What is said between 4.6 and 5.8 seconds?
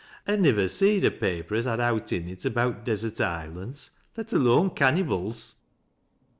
cannybles."